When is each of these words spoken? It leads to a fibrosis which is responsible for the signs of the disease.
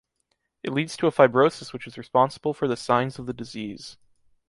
It 0.63 0.73
leads 0.73 0.97
to 0.97 1.05
a 1.05 1.11
fibrosis 1.11 1.73
which 1.73 1.85
is 1.85 1.95
responsible 1.95 2.55
for 2.55 2.67
the 2.67 2.75
signs 2.75 3.19
of 3.19 3.27
the 3.27 3.33
disease. 3.33 3.97